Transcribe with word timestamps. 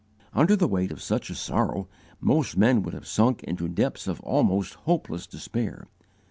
Under 0.33 0.55
the 0.55 0.67
weight 0.67 0.91
of 0.91 0.99
such 0.99 1.29
a 1.29 1.35
sorrow, 1.35 1.87
most 2.19 2.57
men 2.57 2.81
would 2.81 2.95
have 2.95 3.05
sunk 3.05 3.43
into 3.43 3.67
depths 3.67 4.07
of 4.07 4.19
almost 4.21 4.73
hopeless 4.73 5.27
despair. 5.27 5.85